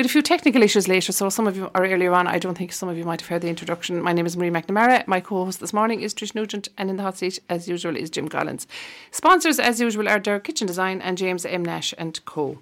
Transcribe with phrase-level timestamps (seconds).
[0.00, 2.38] We had a few technical issues later, so some of you, are earlier on, I
[2.38, 4.00] don't think some of you might have heard the introduction.
[4.00, 5.06] My name is Marie McNamara.
[5.06, 7.94] My co host this morning is Trish Nugent, and in the hot seat, as usual,
[7.96, 8.66] is Jim Collins.
[9.10, 11.62] Sponsors, as usual, are Derek Kitchen Design and James M.
[11.62, 12.60] Nash and Co.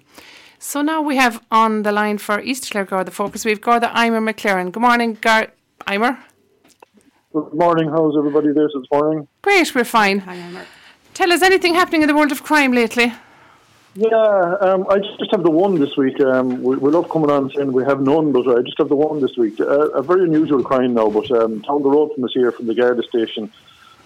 [0.57, 4.21] So now we have on the line for East Clare Garda Focus, we've Garda Eimer
[4.21, 4.73] McLaren.
[4.73, 5.53] Good morning, Gar-
[5.87, 6.17] Eimer.
[7.31, 7.89] Good morning.
[7.89, 9.29] How's everybody there this morning?
[9.43, 10.19] Great, we're fine.
[10.19, 10.65] Hi, Eimer.
[11.13, 13.13] Tell us anything happening in the world of crime lately?
[13.99, 16.21] Yeah, um, I just have the one this week.
[16.21, 18.95] Um, we, we love coming on saying we have none, but I just have the
[18.95, 19.59] one this week.
[19.59, 22.67] Uh, a very unusual crime now, but um, down the road from us here, from
[22.67, 23.51] the Garda station,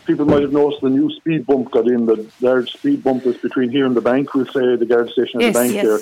[0.05, 2.07] people might have noticed the new speed bump got in.
[2.07, 5.41] The large speed bump is between here and the bank, we'll say, the Garda station
[5.41, 5.85] and Yes, the bank yes.
[5.85, 5.99] there.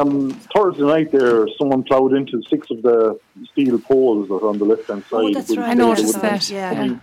[0.00, 3.20] Um, Thursday night there, someone ploughed into six of the
[3.52, 5.12] steel poles that are on the left-hand side.
[5.12, 5.68] Oh, that's right.
[5.70, 6.50] I they- they noticed that.
[6.50, 6.72] Yeah.
[6.84, 6.96] Yeah.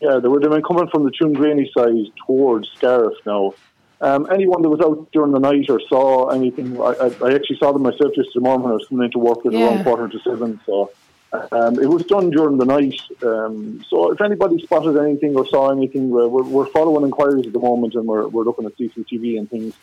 [0.00, 3.54] Yeah, they were they were coming from the Tungraney side towards Scariff now.
[4.00, 7.56] Um, anyone that was out during the night or saw anything, I, I, I actually
[7.58, 9.66] saw them myself just yesterday morning when I was coming into work at Yeah.
[9.66, 10.60] around quarter to seven.
[10.66, 10.90] So
[11.32, 12.94] um, it was done during the night.
[13.22, 17.58] Um, so if anybody spotted anything or saw anything, we're, we're, following inquiries at the
[17.58, 19.74] moment and we're, we're looking at CCTV and things.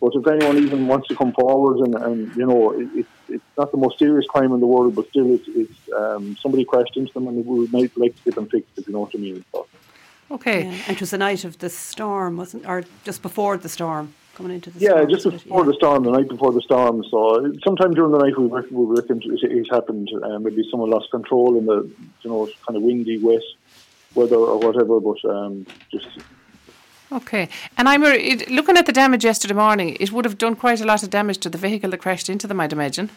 [0.00, 3.44] But if anyone even wants to come forward and, and you know, it, it's it's
[3.56, 6.96] not the most serious crime in the world, but still it's, it's um, somebody crashed
[6.96, 9.12] into them and we would might like to get them fixed, if you know what
[9.14, 9.44] I mean.
[9.52, 9.69] So.
[10.30, 10.64] Okay.
[10.64, 10.70] Yeah.
[10.86, 14.52] And it was the night of the storm, wasn't Or just before the storm, coming
[14.52, 15.10] into the Yeah, storm.
[15.10, 15.70] just before Yeah.
[15.70, 17.02] the storm, the night before the storm.
[17.10, 20.08] So sometime during the night, we reckon, we reckon it, it happened.
[20.22, 21.78] Uh, maybe someone lost control in the,
[22.22, 23.42] you know, kind of windy, wet
[24.14, 25.00] weather or whatever.
[25.00, 26.06] But um, just
[27.12, 27.48] Okay.
[27.76, 29.96] And I'm it, looking at the damage yesterday morning.
[29.98, 32.46] It would have done quite a lot of damage to the vehicle that crashed into
[32.46, 33.10] them, I'd imagine.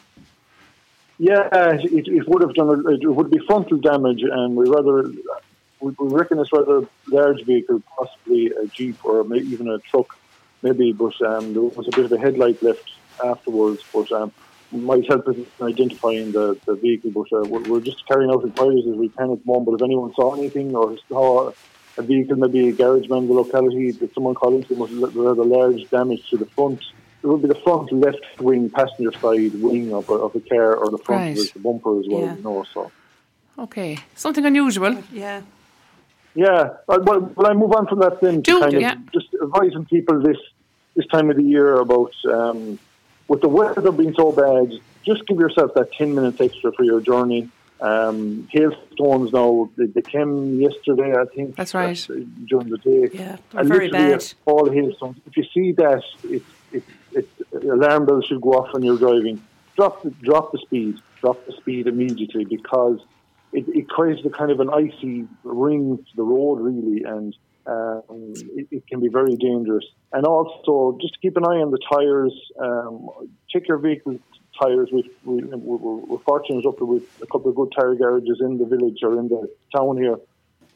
[1.20, 2.70] yeah, it, it would have done.
[2.70, 5.12] A, it would be frontal damage, and we rather
[5.84, 9.80] we, we reckon it's rather a large vehicle, possibly a jeep or maybe even a
[9.80, 10.10] truck,
[10.62, 10.94] maybe.
[10.94, 12.90] But um, there was a bit of a headlight left
[13.24, 14.12] afterwards, but.
[14.12, 14.32] Um,
[14.92, 18.44] might help us in identifying the, the vehicle, but uh, we're, we're just carrying out
[18.44, 19.68] inquiries as we can at the moment.
[19.68, 21.52] But if anyone saw anything or saw
[21.96, 25.14] a vehicle, maybe a garage man in the locality, that someone called into them with
[25.16, 26.80] rather large damage to the front,
[27.24, 30.74] it would be the front left wing passenger side wing of a, of a car
[30.74, 31.38] or the front Right.
[31.48, 32.36] of the bumper as well, Yeah.
[32.36, 32.66] you know.
[32.74, 32.92] So,
[33.60, 34.00] Okay.
[34.16, 34.98] Something unusual.
[35.12, 35.44] Yeah.
[36.36, 38.94] Yeah, uh, well, well, I move on from that then Do, to kind yeah.
[38.94, 40.38] of just advising people this
[40.96, 42.80] this time of the year about um,
[43.28, 47.02] with the weather being so bad, just give yourself that ten minutes extra for your
[47.02, 47.50] journey.
[47.82, 51.56] Um, hailstones now they, they came yesterday, I think.
[51.56, 52.10] That's right.
[52.10, 52.14] uh,
[52.46, 53.10] during the day.
[53.12, 54.26] Yeah, And very bad.
[54.46, 55.18] All hailstones.
[55.26, 57.30] If you see that, it, it, it,
[57.64, 59.44] alarm bells should go off when you're driving.
[59.76, 60.98] Drop the, drop the speed.
[61.20, 63.00] Drop the speed immediately because
[63.54, 68.34] it, it creates a kind of an icy ring to the road, really, and um,
[68.56, 69.86] it, it can be very dangerous.
[70.12, 72.34] And also, just keep an eye on the tyres.
[72.60, 73.10] Um,
[73.50, 74.20] check your vehicle
[74.62, 74.90] tyres.
[74.92, 78.66] We, we, we're, we're fortunate up with a couple of good tyre garages in the
[78.66, 80.18] village or in the town here.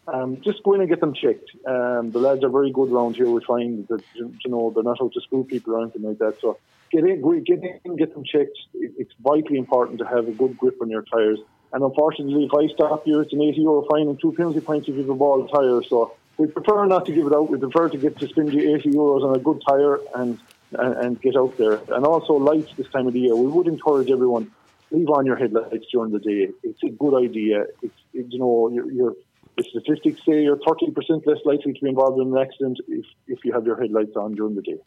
[0.07, 1.51] Um, just go in and get them checked.
[1.67, 3.29] Um, the lads are very good around here.
[3.29, 6.39] We find that you know they're not out to screw people or anything like that.
[6.39, 6.57] So
[6.91, 8.57] get in, get in, get them checked.
[8.73, 11.39] It, it's vitally important to have a good grip on your tyres.
[11.73, 14.87] And unfortunately, if I stop you, it's an 80 euro fine and two penalty points
[14.87, 15.83] if you have a bald tyre.
[15.83, 17.49] So we prefer not to give it out.
[17.49, 20.39] We prefer to get to spend you 80 euros on a good tyre and,
[20.71, 21.81] and and get out there.
[21.89, 23.35] And also lights this time of the year.
[23.35, 24.51] We would encourage everyone
[24.91, 26.49] leave on your headlights during the day.
[26.63, 27.65] It's a good idea.
[27.81, 29.15] It's it, you know you're
[29.57, 33.43] the statistics say you're 30% less likely to be involved in an accident if, if
[33.43, 34.77] you have your headlights on during the day.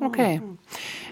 [0.00, 0.40] Okay.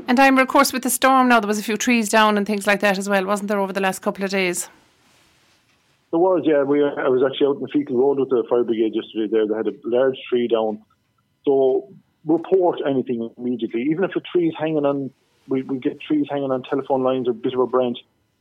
[0.08, 2.44] And I'm, of course, with the storm now, there was a few trees down and
[2.44, 4.68] things like that as well, wasn't there, over the last couple of days?
[6.10, 6.64] There was, yeah.
[6.64, 9.46] We, I was actually out in the Feakle Road with the fire brigade yesterday there.
[9.46, 10.82] They had a large tree down.
[11.44, 11.92] So
[12.24, 13.82] report anything immediately.
[13.90, 15.10] Even if a tree is hanging on,
[15.48, 17.98] we, we get trees hanging on telephone lines or a bit of a branch.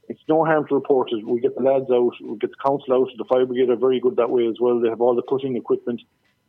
[0.08, 1.26] It's no harm to report it.
[1.26, 3.10] We get the lads out, we get the council out.
[3.16, 4.80] The fire brigade are very good that way as well.
[4.80, 6.02] They have all the cutting equipment.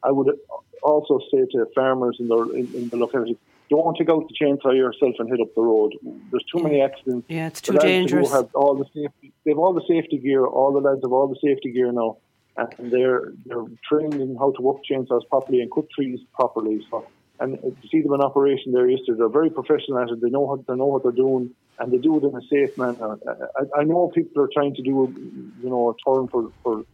[0.03, 0.35] I would
[0.83, 3.37] also say to farmers in the, in, in the locality,
[3.71, 5.93] don't want to go out the chainsaw yourself and hit up the road.
[6.31, 7.27] There's too many accidents.
[7.29, 8.31] Yeah, it's too dangerous.
[8.33, 10.45] Have all the safety, they have all the safety gear.
[10.45, 12.19] All the lads have all the safety gear now,
[12.57, 16.85] and they're they're trained in how to work chainsaws properly and cut trees properly.
[16.91, 17.07] So,
[17.39, 20.21] and to see them in operation there yesterday, they're very professional at it.
[20.21, 22.77] They know what they know what they're doing, and they do it in a safe
[22.77, 23.19] manner.
[23.57, 25.15] I, I know people are trying to do,
[25.63, 26.85] you know, a turn for for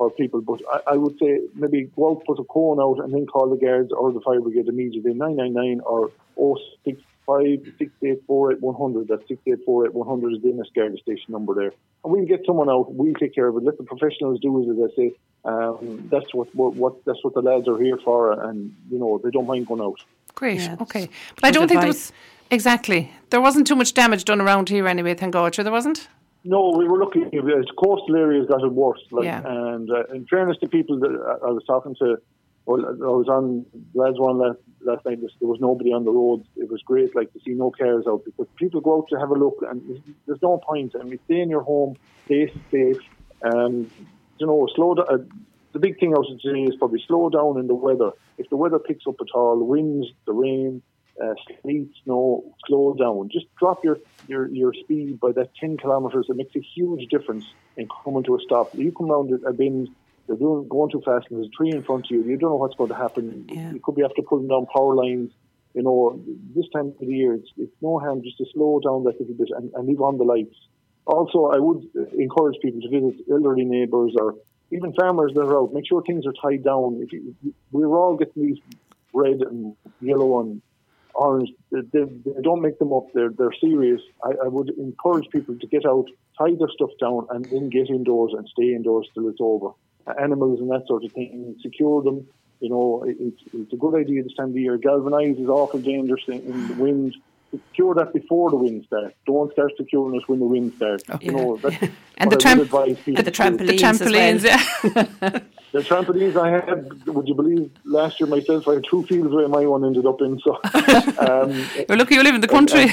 [0.00, 3.12] for people, but I, I would say maybe go out, put a cone out, and
[3.12, 5.12] then call the guards or the fire brigade immediately.
[5.12, 6.56] Nine nine nine or oh
[6.86, 9.08] six five six eight four eight one hundred.
[9.08, 12.12] That's six eight four eight one hundred is the Ennis Garda station number there, and
[12.12, 12.94] we'll get someone out.
[12.94, 13.62] We'll take care of it.
[13.62, 15.08] Let the professionals do it, as I say.
[15.44, 19.20] Um, that's what, what what that's what the lads are here for, and you know
[19.22, 20.00] they don't mind going out.
[20.34, 20.60] Great.
[20.60, 21.10] Yeah, okay.
[21.34, 22.10] But I don't think there was.
[22.50, 23.12] Exactly.
[23.28, 25.54] There wasn't too much damage done around here anyway, thank God.
[25.54, 26.08] Sure, there wasn't?
[26.42, 27.24] No, we were looking.
[27.24, 29.02] As coastal areas got it worse.
[29.10, 29.42] Like, Yeah.
[29.44, 32.16] And uh, in fairness to people that I I was talking to,
[32.66, 35.18] well, I was on lads one last, last night.
[35.20, 36.46] There was nobody on the roads.
[36.56, 39.30] It was great, like to see no cars out because people go out to have
[39.30, 40.94] a look, and there's, there's no point.
[40.98, 41.96] I mean, stay in your home,
[42.26, 42.98] stay safe.
[43.42, 43.90] Um,
[44.38, 45.06] you know, slow down.
[45.08, 45.18] Uh,
[45.72, 48.10] the big thing I was today is probably slow down in the weather.
[48.38, 50.82] If the weather picks up at all, the winds, the rain,
[51.22, 53.28] uh, sleet, snow, slow down.
[53.32, 56.26] Just drop your, your, your speed by that 10 kilometres.
[56.28, 57.44] It makes a huge difference
[57.76, 58.74] in coming to a stop.
[58.74, 59.88] You come around a bend,
[60.28, 62.22] you're doing, going too fast, and there's a tree in front of you.
[62.22, 63.46] You don't know what's going to happen.
[63.48, 63.72] Yeah.
[63.72, 65.30] You could be after pulling down power lines.
[65.74, 66.20] You know,
[66.54, 69.34] this time of the year, it's, it's no harm just to slow down that little
[69.34, 70.56] bit and, and leave on the lights.
[71.06, 71.88] Also, I would
[72.18, 74.34] encourage people to visit elderly neighbours or
[74.72, 75.72] even farmers that are out.
[75.72, 77.00] Make sure things are tied down.
[77.02, 77.34] If you,
[77.70, 78.58] we're all getting these
[79.12, 80.62] red and yellow and.
[81.92, 83.06] They, they, don't make them up.
[83.14, 84.00] They're they're serious.
[84.24, 86.06] I, I would encourage people to get out,
[86.38, 89.70] tie their stuff down, and then get indoors and stay indoors till it's over.
[90.06, 92.26] Uh, animals and that sort of thing, secure them.
[92.60, 94.76] You know, it, it's, it's a good idea this time of year.
[94.76, 97.16] Galvanized is awful dangerous in, in the wind.
[97.50, 99.16] Secure that before the wind starts.
[99.26, 101.04] Don't start securing it when the wind starts.
[101.20, 101.76] You know, that's
[102.18, 103.66] And the I tramp- would advise people and the to do.
[103.66, 105.38] The Trampolines as trampolines, yeah.
[105.72, 109.46] The trampolines I had, would you believe, last year myself, I had two fields where
[109.46, 110.40] my one ended up in.
[110.40, 110.58] So
[111.26, 112.86] um, You're lucky you live in the country.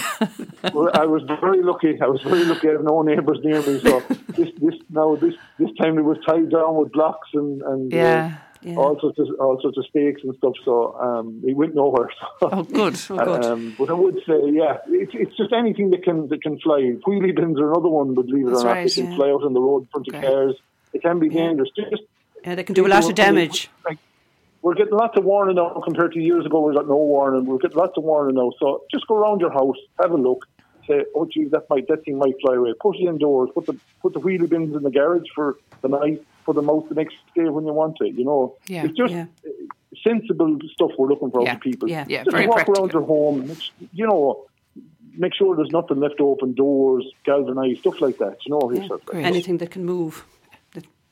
[0.74, 2.00] well, I was very lucky.
[2.00, 2.70] I was very lucky.
[2.70, 3.80] I have no neighbours near me.
[3.80, 4.00] So
[4.30, 8.30] this, this now this this time it was tied down with blocks and and uh,
[8.62, 8.76] yeah.
[8.76, 10.54] All sorts of all sorts of stakes and stuff.
[10.66, 12.10] So um, it went nowhere.
[12.40, 12.50] So.
[12.52, 12.96] Oh, good.
[13.10, 13.46] Oh, good.
[13.46, 16.94] Um, but I would say, yeah, it's, it's just anything that can that can fly.
[17.08, 18.72] Wheelie bins are another one, believe it That's or not.
[18.74, 19.16] right, they can yeah.
[19.18, 20.18] fly out on the road in front Okay.
[20.18, 20.56] of cars.
[20.94, 21.70] It can be dangerous.
[21.76, 22.04] Just
[22.46, 23.70] Yeah, they can do a lot of damage.
[23.86, 23.98] Like,
[24.62, 26.62] we're getting lots of warning now compared to years ago.
[26.62, 27.46] We got no warning.
[27.46, 28.52] We're getting lots of warning now.
[28.60, 30.46] So just go around your house, have a look,
[30.88, 33.50] say, "Oh, geez, that might that thing might fly away." Put it indoors.
[33.54, 36.22] Put the put the wheelie bins in the garage for the night.
[36.48, 38.14] Put them out the next day when you want it.
[38.20, 38.86] You know, Yeah.
[38.86, 39.26] it's just Yeah.
[40.08, 41.52] sensible stuff we're looking for Yeah.
[41.54, 41.90] from people.
[41.90, 42.06] Yeah.
[42.08, 42.82] Yeah, just very walk practical.
[42.84, 43.52] around your home.
[43.94, 44.24] You know.
[45.26, 48.36] Make sure there's nothing left open, doors, galvanized, stuff like that.
[48.46, 48.82] You know, Yeah.
[48.82, 49.04] yourself.
[49.06, 49.26] Great.
[49.26, 50.14] Anything that can move.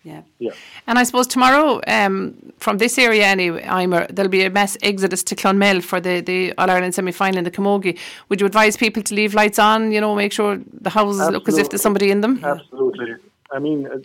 [0.04, 0.22] Yeah.
[0.38, 0.52] yeah.
[0.86, 5.24] And I suppose tomorrow, um, from this area anyway, Eimer, there'll be a mass exodus
[5.24, 7.98] to Clonmel for the, the All Ireland semi final in the Camogie.
[8.30, 9.92] Would you advise people to leave lights on?
[9.92, 12.40] You know, make sure the houses look as if there's somebody in them.
[12.44, 13.16] Absolutely.
[13.52, 13.98] I mean, uh,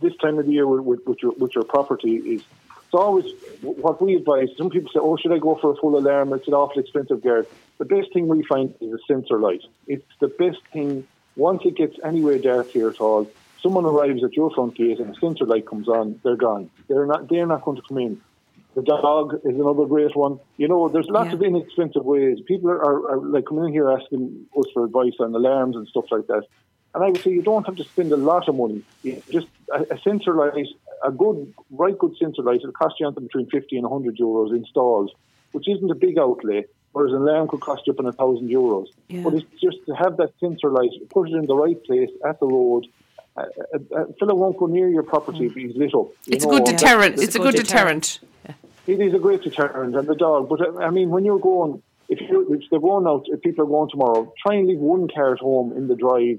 [0.00, 2.42] this time of the year with, with, with, your, with your property is
[2.84, 3.24] it's always
[3.62, 4.48] what we advise.
[4.56, 6.32] Some people say, "Oh, should I go for a full alarm?
[6.34, 7.46] It's an awful expensive guard."
[7.78, 9.62] The best thing we find is a sensor light.
[9.88, 11.06] It's the best thing.
[11.34, 13.30] Once it gets anywhere dark here at all,
[13.62, 16.20] someone arrives at your front gate and a sensor light comes on.
[16.22, 16.70] They're gone.
[16.88, 17.28] They're not.
[17.28, 18.20] They're not going to come in.
[18.76, 20.38] The dog is another great one.
[20.58, 21.36] You know, there's lots Yeah.
[21.36, 22.38] of inexpensive ways.
[22.46, 25.88] People are, are, are like coming in here asking us for advice on alarms and
[25.88, 26.42] stuff like that.
[26.96, 28.80] And I would say you don't have to spend a lot of money.
[29.02, 30.66] You just a, a sensor light,
[31.04, 34.56] a good, right good sensor light, it'll cost you anything between 50 and 100 euros
[34.56, 35.10] installed,
[35.52, 38.48] which isn't a big outlay, whereas an alarm could cost you up in a thousand
[38.48, 38.86] euros.
[39.08, 39.20] Yeah.
[39.24, 42.40] But it's just to have that sensor light, put it in the right place at
[42.40, 42.86] the road.
[43.36, 46.06] A, a, a fella won't go near your property if he's lit up.
[46.24, 47.16] you It's a good deterrent.
[47.16, 48.20] that's- It's a good deterrent.
[48.86, 50.48] it is a great deterrent, and the dog.
[50.48, 53.64] But uh, I mean, when you're going, if you if they're going out, if people
[53.64, 56.38] are going tomorrow, try and leave one car at home in the drive,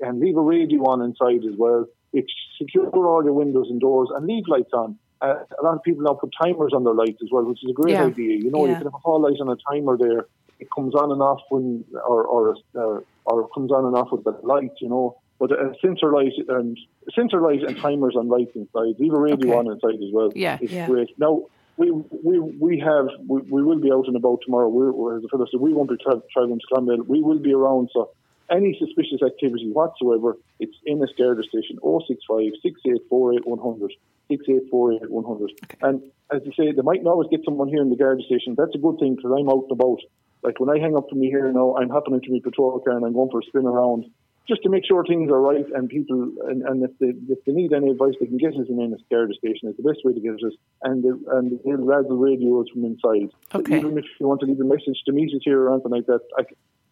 [0.00, 1.86] and leave a radio on inside as well.
[2.12, 2.24] It
[2.60, 4.98] secure all your windows and doors, and leave lights on.
[5.22, 7.70] Uh, a lot of people now put timers on their lights as well, which is
[7.70, 8.06] a great Yeah.
[8.06, 8.36] idea.
[8.38, 10.26] You know, you can have a hall light on a timer there.
[10.58, 14.24] It comes on and off when, or or uh, or comes on and off with
[14.24, 14.72] the light.
[14.80, 15.16] You know.
[15.38, 16.76] But a sensor light and
[17.14, 18.96] sensor light and timers on lights inside.
[18.98, 19.58] Leave a radio Okay.
[19.58, 20.30] on inside as well.
[20.34, 20.58] Yeah.
[20.60, 20.86] it's Yeah.
[20.86, 21.08] great.
[21.18, 21.44] Now
[21.80, 24.68] we we we have we, we will be out and about tomorrow.
[24.68, 27.06] We're, we're as a fellow said, we won't be tra- traveling to Clonmel.
[27.06, 27.88] We will be around.
[27.94, 28.10] So
[28.50, 31.78] any suspicious activity whatsoever, it's in a Garda station.
[31.80, 33.92] 065 6848 100.
[34.28, 35.50] 6848 100.
[35.80, 38.54] And as you say, they might not always get someone here in the Garda station.
[38.58, 40.00] That's a good thing because I'm out and about.
[40.42, 42.96] Like when I hang up from me here now, I'm happening to my patrol car
[42.96, 44.04] and I'm going for a spin around
[44.50, 47.52] just to make sure things are right and people and, and if they if they
[47.52, 49.68] need any advice they can get us in a Garda station.
[49.68, 53.30] It's the best way to get us and the, and they'll razzle radios from inside.
[53.54, 53.78] Okay.
[53.78, 56.06] Even if you want to leave a message to meet us here or anything like
[56.06, 56.42] that, I,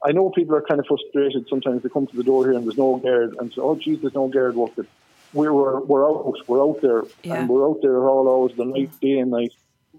[0.09, 2.65] I know people are kind of frustrated sometimes they come to the door here and
[2.65, 4.87] there's no guard and say, Oh geez, there's no guard working.
[5.33, 7.41] We're we're, we're out we're out there Yeah.
[7.41, 9.53] and we're out there all hours of the night, day and night.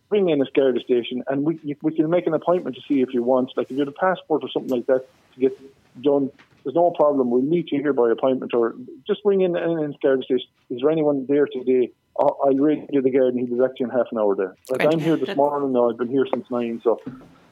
[0.07, 3.13] Bring in a Garda station and we we can make an appointment to see if
[3.13, 3.51] you want.
[3.57, 5.59] Like if you have a passport or something like that to get
[6.01, 6.31] done,
[6.63, 7.29] there's no problem.
[7.29, 8.75] We'll meet you here by appointment or
[9.07, 10.47] just ring in and Garda station.
[10.69, 11.91] Is there anyone there today?
[12.19, 14.35] I'll I'll radio the guard and he'll be back to you in half an hour
[14.35, 14.55] there.
[14.69, 14.85] Like.
[14.85, 15.89] I'm here this morning now.
[15.89, 16.81] I've been here since nine.
[16.83, 17.01] So,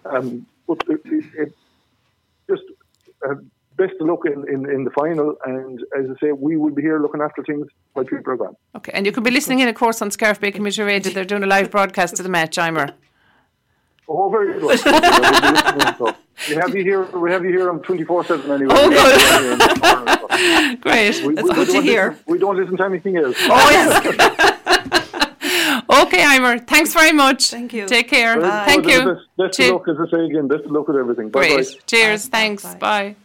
[0.05, 1.57] um, but it, it, it,
[2.49, 2.63] just
[3.27, 3.35] uh,
[3.77, 5.35] best of luck in, in, in the final.
[5.45, 8.55] And as I say, we will be here looking after things while people are gone.
[8.75, 11.13] Okay, and you could be listening in, of course, on Scariff Bay Community Radio.
[11.13, 12.93] They're doing a live broadcast of the match, Eimer.
[14.09, 16.15] Oh, very good.
[16.49, 16.55] We'll be listening, so.
[16.55, 17.03] we have you here.
[17.19, 18.73] We have you here on twenty four seven anyway.
[18.77, 20.81] Oh, good.
[20.81, 21.23] Great.
[21.25, 22.09] We, That's we good to hear.
[22.09, 23.35] Listen, we don't listen to anything else.
[23.41, 24.03] Oh, yes.
[26.03, 26.65] okay, Eimer.
[26.67, 27.49] Thanks very much.
[27.51, 27.85] Thank you.
[27.87, 28.39] Take care.
[28.39, 29.03] Very Thank good.
[29.05, 29.13] you.
[29.13, 30.47] Best, best Cheer- of luck, as I say again.
[30.47, 31.29] Best of luck with everything.
[31.29, 31.67] Bye Great.
[31.67, 31.79] bye.
[31.87, 32.29] Cheers.
[32.29, 32.37] Bye.
[32.37, 32.63] Thanks.
[32.75, 32.77] Bye.
[32.79, 33.15] Bye.